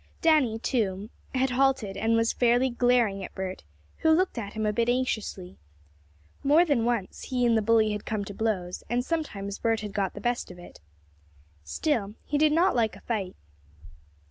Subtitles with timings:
[0.23, 3.63] Danny, too, had halted and was fairly glaring at Bert,
[3.97, 5.59] who looked at him a bit anxiously.
[6.43, 9.93] More than once he and the bully had come to blows, and sometimes Bert had
[9.93, 10.79] gotten the best of it.
[11.63, 13.35] Still he did not like a fight.